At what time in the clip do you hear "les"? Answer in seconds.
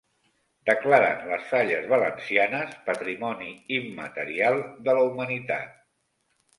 1.31-1.43